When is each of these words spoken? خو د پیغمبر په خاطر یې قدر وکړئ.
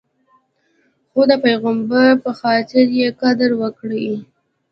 خو 1.11 1.21
د 1.29 1.31
پیغمبر 1.45 2.09
په 2.23 2.31
خاطر 2.39 2.85
یې 2.99 3.07
قدر 3.21 3.49
وکړئ. 3.61 4.07